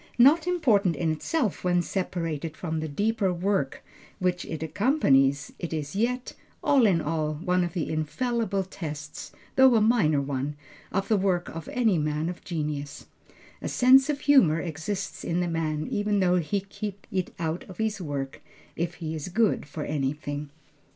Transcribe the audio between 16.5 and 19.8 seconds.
keep it out of his work, if he is good